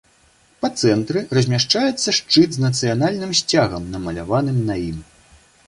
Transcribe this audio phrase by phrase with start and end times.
[0.63, 4.99] Па цэнтры размяшчаецца шчыт з нацыянальным сцягам, намаляваным на ім.